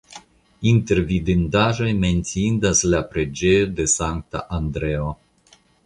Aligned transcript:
Inter 0.69 1.01
vidindaĵoj 1.11 1.91
menciindas 2.05 2.81
la 2.95 3.05
preĝejo 3.13 3.71
de 3.81 3.89
Sankta 3.97 4.47
Andreo. 4.61 5.17